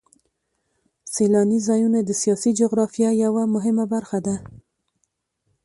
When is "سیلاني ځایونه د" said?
1.13-2.11